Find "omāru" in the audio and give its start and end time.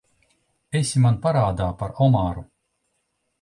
2.07-2.43